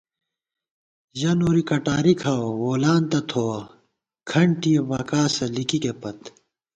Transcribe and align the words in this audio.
ژہ 1.19 1.31
نوری 1.39 1.63
کٹاری 1.69 2.13
کھاوَہ 2.21 2.51
وولانتَنہ، 2.61 3.19
تھووَہ 3.29 3.59
کھنٹِیَہ 4.29 4.81
بَکاسہ 4.89 5.45
لِکِکےپت 5.55 6.19